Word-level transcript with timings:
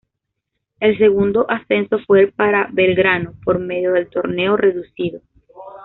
El 0.79 0.97
segundo 0.97 1.45
ascenso 1.47 1.99
fue 2.07 2.25
para 2.31 2.67
Belgrano 2.71 3.35
por 3.45 3.59
medio 3.59 3.91
del 3.93 4.09
Torneo 4.09 4.57
reducido. 4.57 5.21